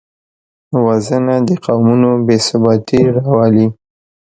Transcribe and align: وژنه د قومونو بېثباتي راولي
وژنه 0.85 1.35
د 1.47 1.49
قومونو 1.65 2.09
بېثباتي 2.25 3.01
راولي 3.15 3.67